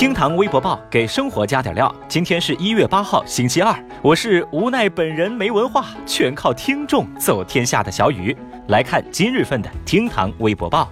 [0.00, 1.94] 厅堂微博报给生活加点料。
[2.08, 3.78] 今天是一月八号，星期二。
[4.00, 8.34] 我是无奈本人没文化，全靠听众走天下的小雨。
[8.68, 10.90] 来看今日份的厅堂微博报。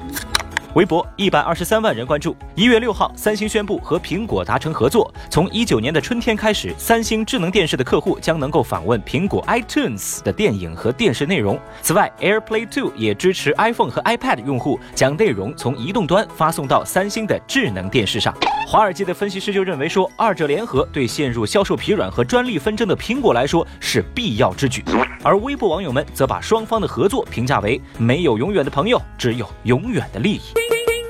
[0.79, 2.37] 微博一百二十三万人关注。
[2.55, 11.59] 一月六号，三星宣布和苹果达成合作，从一九年的春天开始，三星智能电视的客户将能够访问苹果 iTunes 的电影和电视内容。
[11.83, 18.33] 此外，AirPlay 2也支持 iPhone 和 iPad 用户将内容从移动端发送到三星的智能电视上。
[18.65, 24.85] 华尔街的分析师就认为说，二者联合对陷入销售疲软和专利纷争的苹果来说是必要之举。
[25.25, 30.68] 而微博网友们则把双方的合作评价为没有永远的朋友，只有永远的利益。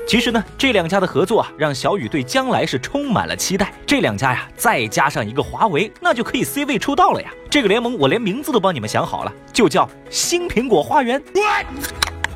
[0.09, 3.71] 其实呢，这两家的合作啊，让小雨对将来是充满了期待。
[3.85, 7.29] 这两家呀，再加上一个华为，那就可以 C 位出道了呀。
[7.47, 11.21] 这个联盟我连名字都帮你们想好了，就叫新苹果花园。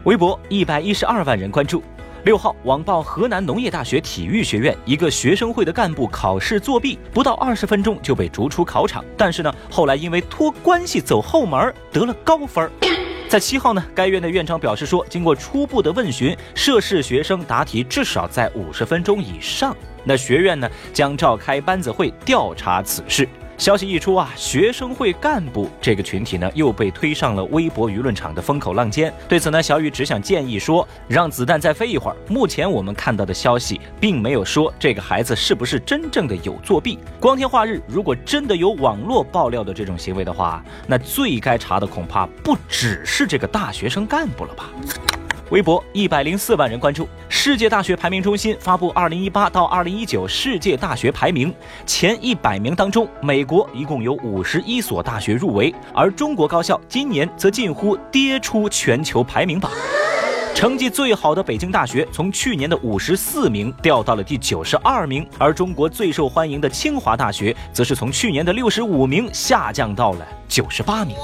[0.03, 1.81] 微博一百一十二万人关注。
[2.25, 9.03] 六号，网曝河南农业大学体育学院一个学生会的干部考试作弊，不到二十分钟就被逐出考场。
[9.17, 12.69] 但是呢，后来因为托关系走后门得了高分。
[13.33, 19.75] 在七号呢，该院的院长表示说，经过初步的问询，涉事学生答题至少在五十分钟以上。
[20.03, 23.27] 那学院呢，将召开班子会调查此事。
[23.57, 29.13] 消息一出啊，学生会干部这个群体呢又被推上了微博舆论场的风口浪尖。
[29.29, 32.17] 对此呢，小雨只想建议说，让子弹再飞一会儿。
[32.27, 36.99] 目前我们看到的消息，并没有说这个孩子是不是真正的有作弊。
[37.19, 44.69] 光天化日，如果真的有网络爆料的这种行为的话，那最该查的恐怕不只是这个大学生干部了吧。
[45.49, 47.07] 微博一百零四万人关注。
[47.29, 51.53] 世界大学排名中心发布二零一八到二零一九世界大学排名，
[51.85, 59.71] 前一百名当中，美国一共有五十一所大学入围，而中国高校今年则近乎跌出全球排名榜。
[60.55, 71.17] 成绩最好的北京大学从去年的五十四名掉到了第九十二名，而中国最受欢迎的清华大学则是从去年的六十五名下降到了九十八名。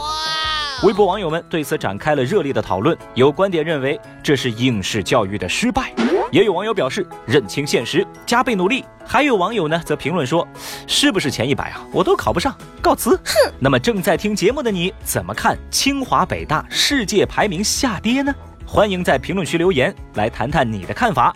[0.82, 5.94] 微博网友们对此展开了热烈的讨论，有观点认为这是应试教育的失败，
[6.32, 8.86] 也有网友表示认清现实，加倍努力。
[9.06, 10.48] 还有网友呢则评论说
[10.88, 11.86] ：“是不是前一百啊？
[11.92, 13.52] 我都考不上，告辞。”哼。
[13.60, 18.34] 那么正在听节目的你怎么看清华北大世界排名下跌呢？
[18.66, 21.36] 欢迎在评论区留言来谈谈你的看法。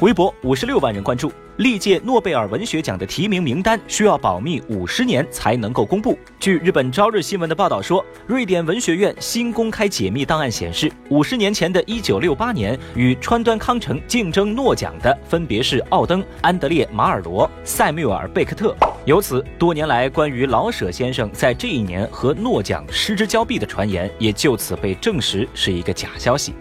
[0.00, 1.30] 微博五十六万人关注。
[1.56, 6.18] 历届诺贝尔文学奖的提名名单需要保密五十年才能够公布。
[6.38, 18.74] 据日本朝日新闻的报道说，瑞典文学院新公开解密档案显示，五十年前的一九六八年，与川端康成竞争诺奖的分别是奥登、安德烈·马尔罗、塞缪尔·贝克特。
[19.04, 26.54] 由此，多年来关于老舍先生在这一年和诺奖失之交臂的传言，也就此被证实是一个假消息。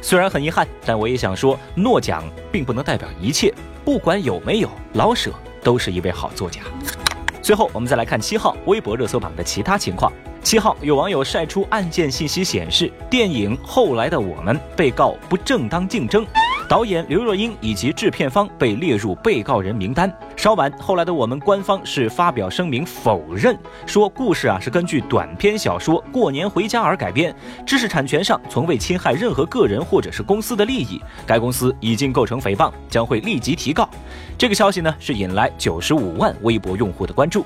[0.00, 3.52] 虽然很遗憾，但我也想说，诺奖并不能代表一切。
[3.84, 6.60] 不管有没有，老舍都是一位好作家。
[7.42, 10.12] 最后，我们再来看七号微博热搜榜的其他情况。
[10.42, 16.26] 七号，有网友晒出案件信息，显示电影《后来的我们》被告不正当竞争。
[16.70, 20.08] 导演刘若英以及制片方被列入被告人名单。
[20.36, 27.34] 稍晚，后来的我们官方是发表声明否认，说故事啊是根据短篇小说《过年回家》而改编，
[27.66, 31.02] 知识产权上从未侵害任何个人或者是公司的利益。
[31.26, 33.90] 该公司已经构成诽谤，将会立即提告。
[34.38, 37.44] 这个消息呢是引来九十五万微博用户的关注。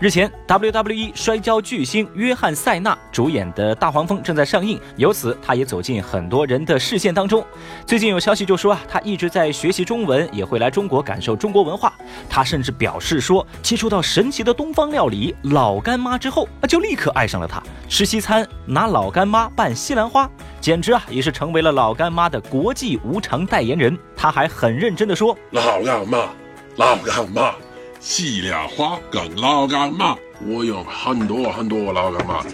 [0.00, 7.44] 日前，WWE 摔跤巨星约翰·塞纳主演的《大黄蜂》正在上映，由此他也走进很多人的视线当中。
[7.84, 11.92] 最近有消息就说啊，他一直在学习中文，也会来中国感受中国文化。
[12.30, 17.60] 他甚至表示说，接触到神奇的东方料理老干妈之后，就立刻爱上了它。
[17.88, 20.30] 吃西餐拿老干妈拌西兰花，
[20.60, 23.98] 简直啊也是成为了老干妈的国际无偿代言人。
[24.16, 26.28] 他还很认真的说：“老干妈，
[26.76, 27.52] 老干妈。”
[28.00, 32.44] 西兰花跟老干妈，我有很多很多老干妈。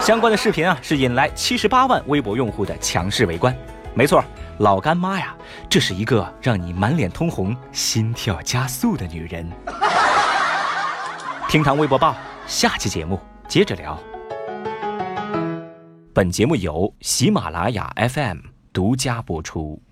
[0.00, 3.54] 相关的视频啊，是引来七十八万微博用户的强势围观。
[3.92, 4.22] 没错，
[4.58, 5.34] 老干妈呀，
[5.68, 9.50] 这是一个让你满脸通红、心跳加速的女人。
[11.48, 12.14] 厅堂微博报，
[12.46, 13.98] 下期节目接着聊。
[16.14, 18.38] 本节目由喜马拉雅 FM
[18.72, 19.85] 独家播出。